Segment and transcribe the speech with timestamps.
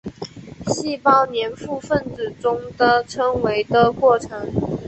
[0.65, 4.49] 细胞黏附分子中的称为的过程。